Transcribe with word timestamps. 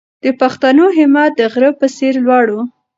د 0.23 0.25
پښتنو 0.41 0.85
همت 0.97 1.31
د 1.39 1.41
غره 1.53 1.69
په 1.79 1.87
څېر 1.95 2.13
لوړ 2.27 2.47
و. 2.53 2.55